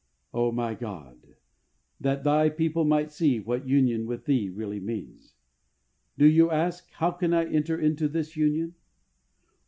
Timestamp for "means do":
4.79-6.25